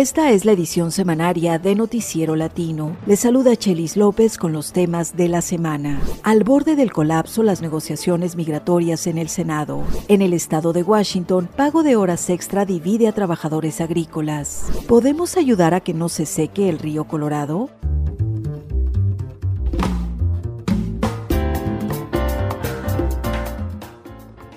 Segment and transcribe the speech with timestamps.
[0.00, 2.96] Esta es la edición semanaria de Noticiero Latino.
[3.04, 6.00] Les saluda Chelis López con los temas de la semana.
[6.22, 9.84] Al borde del colapso, las negociaciones migratorias en el Senado.
[10.08, 14.70] En el estado de Washington, pago de horas extra divide a trabajadores agrícolas.
[14.88, 17.68] ¿Podemos ayudar a que no se seque el río Colorado?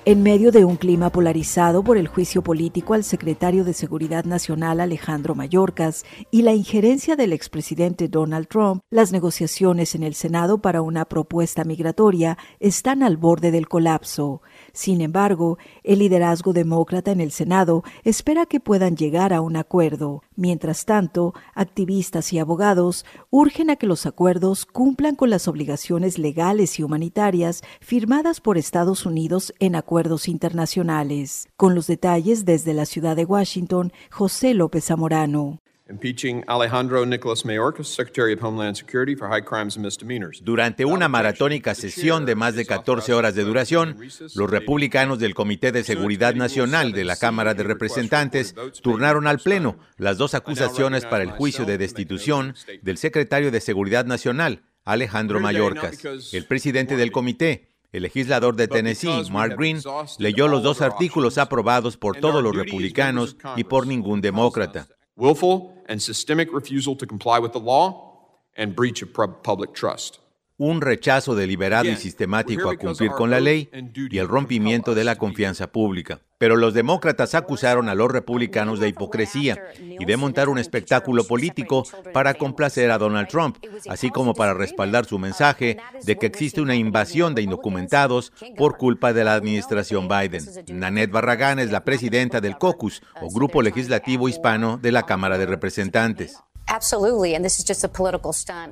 [0.06, 4.80] En medio de un clima polarizado por el juicio político al secretario de Seguridad Nacional
[4.80, 10.82] Alejandro Mayorkas y la injerencia del expresidente Donald Trump, las negociaciones en el Senado para
[10.82, 14.42] una propuesta migratoria están al borde del colapso.
[14.74, 20.24] Sin embargo, el liderazgo demócrata en el Senado espera que puedan llegar a un acuerdo.
[20.34, 26.80] Mientras tanto, activistas y abogados urgen a que los acuerdos cumplan con las obligaciones legales
[26.80, 31.48] y humanitarias firmadas por Estados Unidos en acuerdos internacionales.
[31.56, 35.63] Con los detalles desde la ciudad de Washington, José López Zamorano.
[36.46, 40.40] Alejandro Nicholas Mayorkas, Secretary of Homeland Security for High Crimes and Misdemeanors.
[40.42, 43.98] Durante una maratónica sesión de más de 14 horas de duración,
[44.34, 49.76] los republicanos del Comité de Seguridad Nacional de la Cámara de Representantes turnaron al Pleno
[49.98, 56.32] las dos acusaciones para el juicio de destitución del secretario de Seguridad Nacional, Alejandro Mayorkas.
[56.32, 59.82] El presidente del comité, el legislador de Tennessee, Mark Green,
[60.18, 66.00] leyó los dos artículos aprobados por todos los republicanos y por ningún demócrata willful and
[66.00, 68.12] systemic refusal to comply with the law,
[68.56, 69.12] and breach of
[69.42, 70.20] public trust
[70.58, 75.16] un rechazo deliberado y sistemático a cumplir con la ley y el rompimiento de la
[75.16, 76.20] confianza pública.
[76.44, 81.86] Pero los demócratas acusaron a los republicanos de hipocresía y de montar un espectáculo político
[82.12, 83.56] para complacer a Donald Trump,
[83.88, 89.14] así como para respaldar su mensaje de que existe una invasión de indocumentados por culpa
[89.14, 90.44] de la administración Biden.
[90.68, 95.46] Nanette Barragán es la presidenta del caucus, o grupo legislativo hispano de la Cámara de
[95.46, 96.42] Representantes.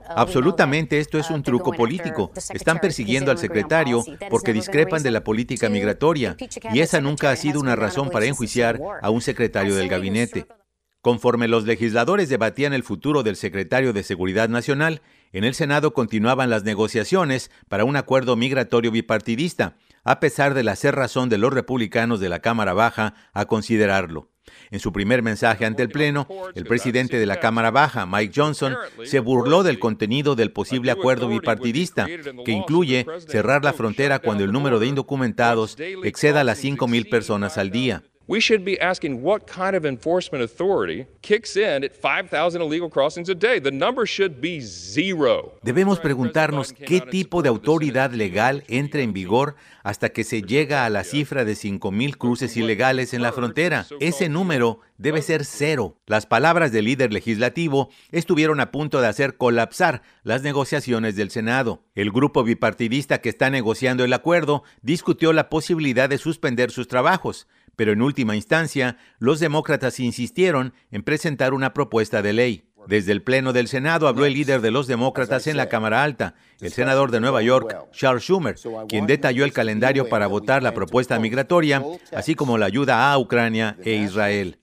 [0.09, 2.33] Absolutamente, esto es uh, un truco político.
[2.53, 6.37] Están persiguiendo al secretario porque discrepan de la política migratoria.
[6.73, 10.47] y esa nunca ha sido una razón para enjuiciar a un secretario del gabinete.
[11.03, 15.03] Conforme los legisladores debatían el futuro del secretario de Seguridad Nacional,
[15.33, 20.77] en el Senado continuaban las negociaciones para un acuerdo migratorio bipartidista, a pesar de la
[20.77, 24.29] cerrazón de los republicanos de la Cámara Baja a considerarlo.
[24.71, 28.77] En su primer mensaje ante el Pleno, el presidente de la Cámara Baja, Mike Johnson,
[29.05, 34.53] se burló del contenido del posible acuerdo bipartidista, que incluye cerrar la frontera cuando el
[34.53, 38.03] número de indocumentados exceda las 5.000 personas al día.
[38.29, 43.29] We should be asking what kind of enforcement authority kicks in at 5,000 illegal crossings
[43.29, 43.59] a day.
[43.59, 45.55] The number should be zero.
[45.63, 50.91] Debemos preguntarnos qué tipo de autoridad legal entra en vigor hasta que se llega a
[50.91, 53.87] la cifra de 5,000 cruces ilegales en la frontera.
[53.99, 55.97] Ese número debe ser cero.
[56.07, 61.83] Las palabras del líder legislativo estuvieron a punto de hacer colapsar las negociaciones del Senado.
[61.97, 67.49] El grupo bipartidista que está negociando el acuerdo discutió la posibilidad de suspender sus trabajos
[67.77, 72.65] pero en última instancia los demócratas insistieron en presentar una propuesta de ley.
[72.87, 76.35] Desde el Pleno del Senado habló el líder de los demócratas en la Cámara Alta,
[76.61, 78.57] el senador de Nueva York, Charles Schumer,
[78.89, 81.83] quien detalló el calendario para votar la propuesta migratoria,
[82.15, 84.59] así como la ayuda a Ucrania e Israel.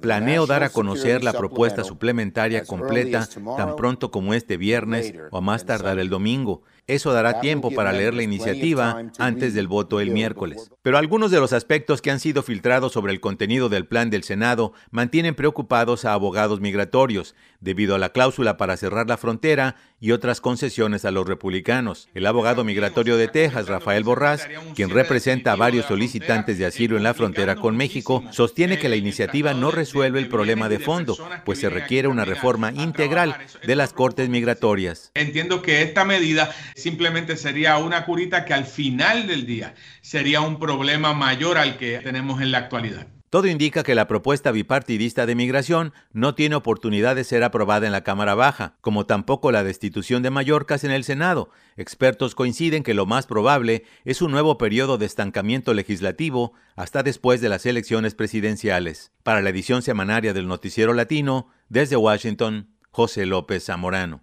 [0.00, 5.40] Planeo dar a conocer la propuesta suplementaria completa tan pronto como este viernes o a
[5.40, 6.62] más tardar el domingo.
[6.88, 10.70] Eso dará tiempo para leer la iniciativa antes del voto el miércoles.
[10.82, 14.22] Pero algunos de los aspectos que han sido filtrados sobre el contenido del plan del
[14.22, 20.12] Senado mantienen preocupados a abogados migratorios, debido a la cláusula para cerrar la frontera y
[20.12, 22.08] otras concesiones a los republicanos.
[22.14, 27.02] El abogado migratorio de Texas, Rafael Borrás, quien representa a varios solicitantes de asilo en
[27.02, 31.58] la frontera con México, sostiene que la iniciativa no resuelve el problema de fondo, pues
[31.58, 33.36] se requiere una reforma integral
[33.66, 35.10] de las cortes migratorias.
[35.14, 40.58] Entiendo que esta medida simplemente sería una curita que al final del día sería un
[40.60, 43.08] problema mayor al que tenemos en la actualidad.
[43.28, 47.92] Todo indica que la propuesta bipartidista de migración no tiene oportunidad de ser aprobada en
[47.92, 51.50] la Cámara Baja, como tampoco la destitución de Mallorcas en el Senado.
[51.76, 57.40] Expertos coinciden que lo más probable es un nuevo periodo de estancamiento legislativo hasta después
[57.40, 59.12] de las elecciones presidenciales.
[59.24, 64.22] Para la edición semanaria del Noticiero Latino, desde Washington, José López Zamorano.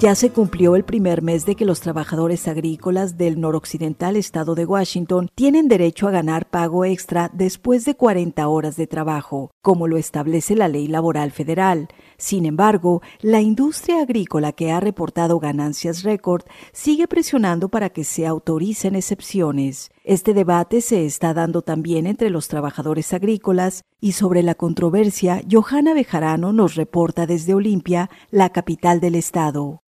[0.00, 4.64] Ya se cumplió el primer mes de que los trabajadores agrícolas del noroccidental estado de
[4.64, 9.96] Washington tienen derecho a ganar pago extra después de 40 horas de trabajo, como lo
[9.96, 11.88] establece la ley laboral federal.
[12.16, 16.42] Sin embargo, la industria agrícola que ha reportado ganancias récord
[16.72, 19.90] sigue presionando para que se autoricen excepciones.
[20.04, 25.92] Este debate se está dando también entre los trabajadores agrícolas y sobre la controversia, Johanna
[25.92, 29.82] Bejarano nos reporta desde Olimpia, la capital del estado.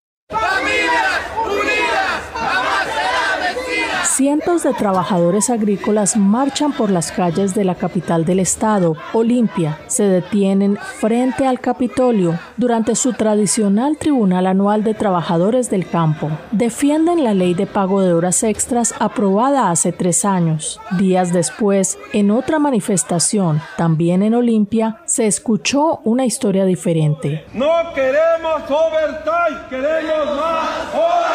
[4.10, 9.78] Cientos de trabajadores agrícolas marchan por las calles de la capital del estado, Olimpia.
[9.86, 16.28] Se detienen frente al Capitolio durante su tradicional Tribunal Anual de Trabajadores del Campo.
[16.50, 20.80] Defienden la ley de pago de horas extras aprobada hace tres años.
[20.98, 27.44] Días después, en otra manifestación, también en Olimpia, se escuchó una historia diferente.
[27.54, 31.29] No queremos overtime, queremos más horas.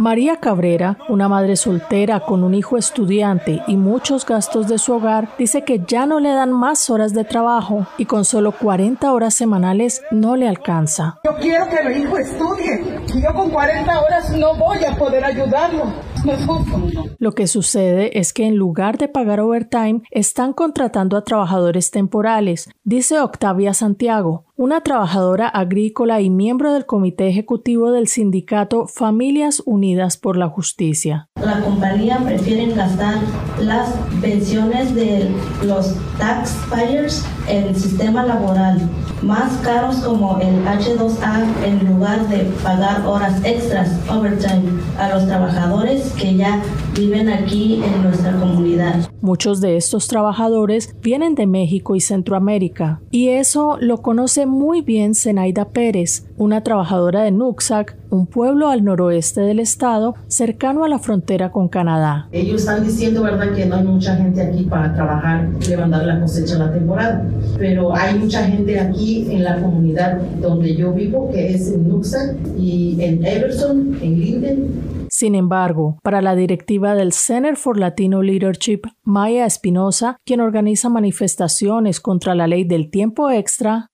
[0.00, 5.28] María Cabrera, una madre soltera con un hijo estudiante y muchos gastos de su hogar,
[5.36, 9.34] dice que ya no le dan más horas de trabajo y con solo 40 horas
[9.34, 11.18] semanales no le alcanza.
[11.22, 15.22] Yo quiero que mi hijo estudie y yo con 40 horas no voy a poder
[15.22, 15.92] ayudarlo.
[17.18, 22.70] Lo que sucede es que en lugar de pagar overtime, están contratando a trabajadores temporales,
[22.84, 30.18] dice Octavia Santiago, una trabajadora agrícola y miembro del comité ejecutivo del sindicato Familias Unidas
[30.18, 31.29] por la Justicia.
[31.44, 33.16] La compañía prefiere gastar
[33.60, 33.90] las
[34.20, 35.30] pensiones de
[35.64, 38.88] los taxpayers en sistema laboral
[39.22, 44.62] más caros como el H2A en lugar de pagar horas extras, overtime,
[44.98, 46.62] a los trabajadores que ya
[46.94, 49.10] viven aquí en nuestra comunidad.
[49.20, 55.14] Muchos de estos trabajadores vienen de México y Centroamérica, y eso lo conoce muy bien
[55.14, 60.98] Zenaida Pérez, una trabajadora de Nuxac, un pueblo al noroeste del estado, cercano a la
[60.98, 62.28] frontera con Canadá.
[62.32, 66.54] Ellos están diciendo, ¿verdad?, que no hay mucha gente aquí para trabajar, levantar la cosecha
[66.54, 67.24] en la temporada,
[67.58, 72.36] pero hay mucha gente aquí en la comunidad donde yo vivo, que es en Nuxac
[72.58, 78.82] y en Everson, en Linden, sin embargo, para la directiva del Center for Latino Leadership,
[79.02, 83.88] Maya Espinosa, quien organiza manifestaciones contra la ley del tiempo extra,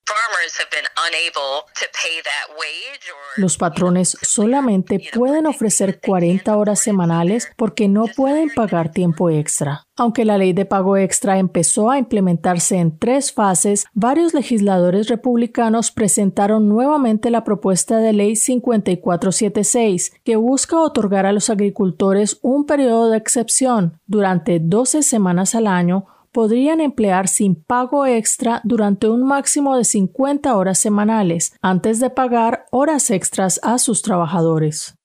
[3.36, 9.82] los patrones solamente pueden ofrecer 40 horas semanales porque no pueden pagar tiempo extra.
[9.96, 15.90] Aunque la ley de pago extra empezó a implementarse en tres fases, varios legisladores republicanos
[15.90, 23.10] presentaron nuevamente la propuesta de ley 5476, que busca otorgar a los agricultores un periodo
[23.10, 26.06] de excepción durante 12 semanas al año
[26.36, 32.66] podrían emplear sin pago extra durante un máximo de 50 horas semanales, antes de pagar
[32.70, 34.95] horas extras a sus trabajadores.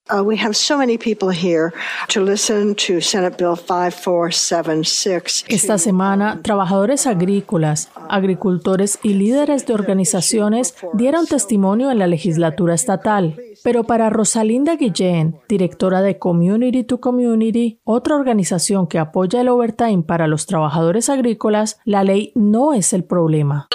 [5.48, 13.36] Esta semana, trabajadores agrícolas, agricultores y líderes de organizaciones dieron testimonio en la legislatura estatal.
[13.62, 20.02] Pero para Rosalinda Guillén, directora de Community to Community, otra organización que apoya el overtime
[20.02, 23.68] para los trabajadores agrícolas, la ley no es el problema.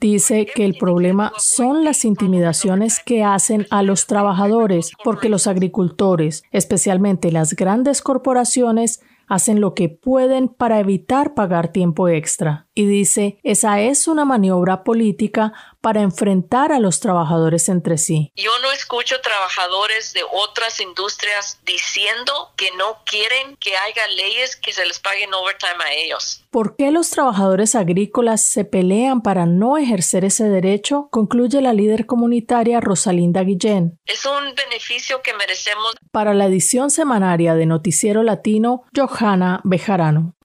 [0.00, 6.42] Dice que el problema son las intimidaciones que hacen a los trabajadores porque los agricultores,
[6.52, 12.67] especialmente las grandes corporaciones, hacen lo que pueden para evitar pagar tiempo extra.
[12.78, 18.30] Y dice, esa es una maniobra política para enfrentar a los trabajadores entre sí.
[18.36, 24.72] Yo no escucho trabajadores de otras industrias diciendo que no quieren que haya leyes que
[24.72, 26.44] se les paguen overtime a ellos.
[26.52, 31.08] ¿Por qué los trabajadores agrícolas se pelean para no ejercer ese derecho?
[31.10, 33.98] Concluye la líder comunitaria Rosalinda Guillén.
[34.06, 35.96] Es un beneficio que merecemos.
[36.12, 40.37] Para la edición semanaria de Noticiero Latino, Johanna Bejarano.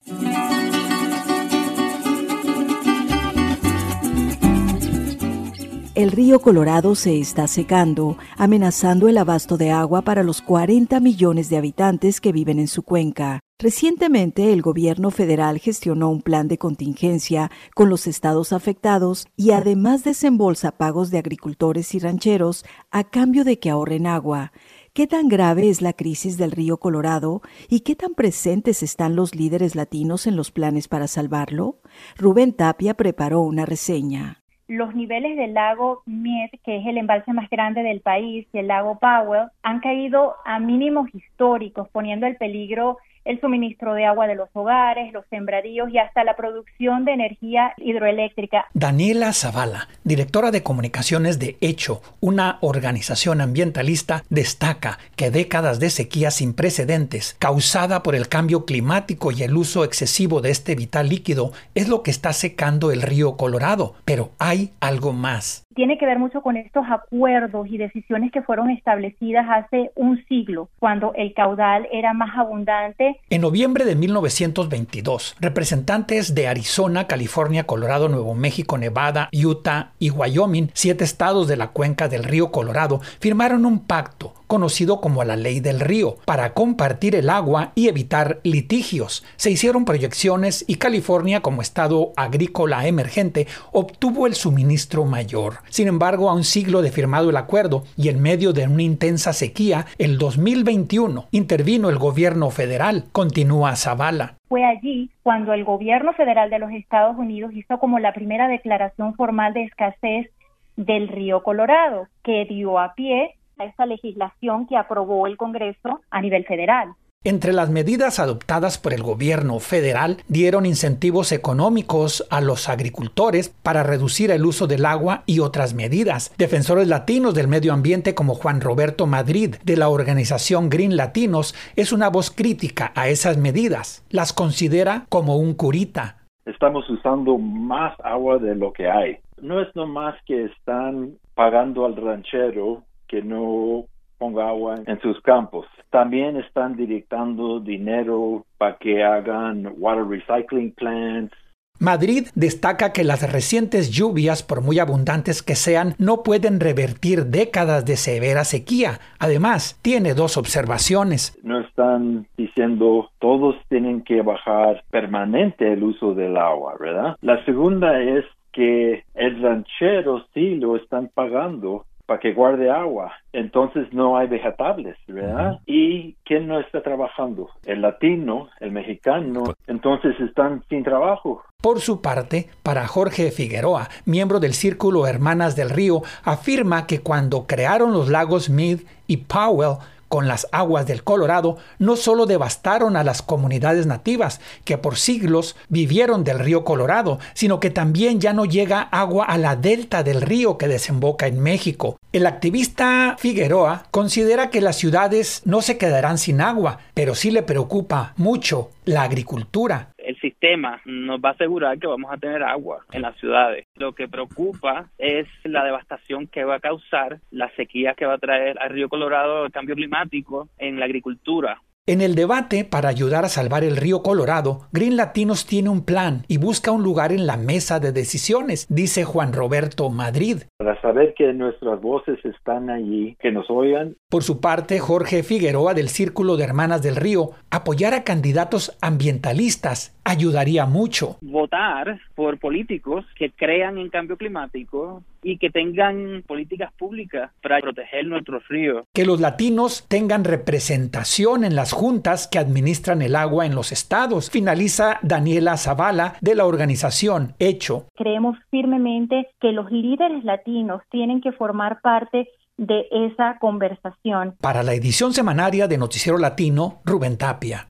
[6.03, 11.49] El río Colorado se está secando, amenazando el abasto de agua para los 40 millones
[11.49, 13.39] de habitantes que viven en su cuenca.
[13.57, 20.03] Recientemente el gobierno federal gestionó un plan de contingencia con los estados afectados y además
[20.03, 24.51] desembolsa pagos de agricultores y rancheros a cambio de que ahorren agua.
[24.91, 29.35] ¿Qué tan grave es la crisis del río Colorado y qué tan presentes están los
[29.35, 31.79] líderes latinos en los planes para salvarlo?
[32.17, 37.49] Rubén Tapia preparó una reseña los niveles del lago Miet, que es el embalse más
[37.49, 42.97] grande del país, y el lago Powell, han caído a mínimos históricos, poniendo en peligro
[43.25, 47.73] el suministro de agua de los hogares, los sembradíos y hasta la producción de energía
[47.77, 48.65] hidroeléctrica.
[48.73, 56.31] Daniela Zavala, directora de comunicaciones de Hecho, una organización ambientalista, destaca que décadas de sequía
[56.31, 61.51] sin precedentes, causada por el cambio climático y el uso excesivo de este vital líquido,
[61.75, 63.95] es lo que está secando el río Colorado.
[64.05, 68.69] Pero hay algo más tiene que ver mucho con estos acuerdos y decisiones que fueron
[68.69, 73.19] establecidas hace un siglo, cuando el caudal era más abundante.
[73.29, 80.69] En noviembre de 1922, representantes de Arizona, California, Colorado, Nuevo México, Nevada, Utah y Wyoming,
[80.73, 85.61] siete estados de la cuenca del río Colorado, firmaron un pacto conocido como la ley
[85.61, 89.25] del río, para compartir el agua y evitar litigios.
[89.35, 95.55] Se hicieron proyecciones y California, como estado agrícola emergente, obtuvo el suministro mayor.
[95.69, 99.33] Sin embargo, a un siglo de firmado el acuerdo y en medio de una intensa
[99.33, 104.35] sequía, el 2021 intervino el gobierno federal, continúa Zavala.
[104.49, 109.15] Fue allí cuando el gobierno federal de los Estados Unidos hizo como la primera declaración
[109.15, 110.29] formal de escasez
[110.75, 116.21] del río Colorado, que dio a pie a esta legislación que aprobó el Congreso a
[116.21, 116.95] nivel federal.
[117.25, 123.81] Entre las medidas adoptadas por el gobierno federal dieron incentivos económicos a los agricultores para
[123.81, 126.35] reducir el uso del agua y otras medidas.
[126.37, 131.93] Defensores latinos del medio ambiente como Juan Roberto Madrid de la organización Green Latinos es
[131.93, 134.05] una voz crítica a esas medidas.
[134.09, 136.17] Las considera como un curita.
[136.45, 139.19] Estamos usando más agua de lo que hay.
[139.41, 143.85] No es nomás que están pagando al ranchero que no
[144.17, 145.67] ponga agua en sus campos.
[145.91, 151.31] También están directando dinero para que hagan water recycling plants.
[151.79, 157.85] Madrid destaca que las recientes lluvias, por muy abundantes que sean, no pueden revertir décadas
[157.85, 158.99] de severa sequía.
[159.19, 161.37] Además, tiene dos observaciones.
[161.43, 167.15] No están diciendo todos tienen que bajar permanente el uso del agua, ¿verdad?
[167.21, 173.13] La segunda es que el ranchero sí lo están pagando para que guarde agua.
[173.31, 175.59] Entonces no hay vegetables, ¿verdad?
[175.65, 177.49] ¿Y quién no está trabajando?
[177.65, 179.43] El latino, el mexicano.
[179.67, 181.43] Entonces están sin trabajo.
[181.61, 187.47] Por su parte, para Jorge Figueroa, miembro del Círculo Hermanas del Río, afirma que cuando
[187.47, 189.77] crearon los lagos Mead y Powell,
[190.13, 195.55] con las aguas del Colorado no solo devastaron a las comunidades nativas que por siglos
[195.69, 200.21] vivieron del río Colorado, sino que también ya no llega agua a la delta del
[200.21, 201.97] río que desemboca en México.
[202.11, 207.41] El activista Figueroa considera que las ciudades no se quedarán sin agua, pero sí le
[207.41, 212.85] preocupa mucho la agricultura el sistema nos va a asegurar que vamos a tener agua
[212.91, 213.62] en las ciudades.
[213.75, 218.19] Lo que preocupa es la devastación que va a causar la sequía que va a
[218.19, 221.59] traer al río Colorado el cambio climático en la agricultura.
[221.85, 226.23] En el debate para ayudar a salvar el río Colorado, Green Latinos tiene un plan
[226.29, 230.43] y busca un lugar en la mesa de decisiones, dice Juan Roberto Madrid.
[230.55, 233.97] Para saber que nuestras voces están allí, que nos oigan.
[234.09, 239.93] Por su parte, Jorge Figueroa del Círculo de Hermanas del Río, apoyar a candidatos ambientalistas
[240.05, 241.17] ayudaría mucho.
[241.19, 248.05] Votar por políticos que crean en cambio climático y que tengan políticas públicas para proteger
[248.07, 248.85] nuestros ríos.
[248.93, 254.29] Que los latinos tengan representación en las juntas que administran el agua en los estados,
[254.29, 257.87] finaliza Daniela Zavala de la organización Hecho.
[257.95, 264.35] Creemos firmemente que los líderes latinos tienen que formar parte de esa conversación.
[264.39, 267.67] Para la edición semanaria de Noticiero Latino, Rubén Tapia.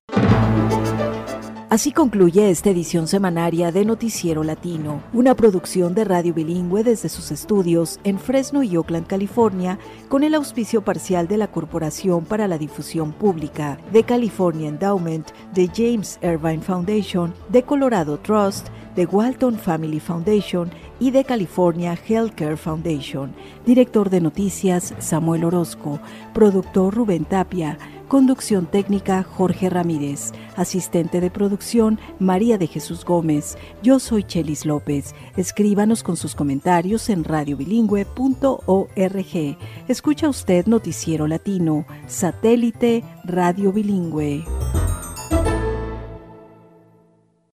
[1.74, 7.32] Así concluye esta edición semanaria de Noticiero Latino, una producción de radio bilingüe desde sus
[7.32, 12.60] estudios en Fresno y Oakland, California, con el auspicio parcial de la Corporación para la
[12.60, 20.00] Difusión Pública, de California Endowment, de James Irvine Foundation, de Colorado Trust, de Walton Family
[20.00, 23.34] Foundation y de California Healthcare Foundation.
[23.66, 26.00] Director de noticias Samuel Orozco,
[26.36, 27.80] productor Rubén Tapia,
[28.14, 30.34] Conducción técnica Jorge Ramírez.
[30.56, 33.58] Asistente de producción María de Jesús Gómez.
[33.82, 35.16] Yo soy Chelis López.
[35.36, 39.58] Escríbanos con sus comentarios en radiobilingüe.org.
[39.88, 44.46] Escucha usted Noticiero Latino, satélite Radio Bilingüe.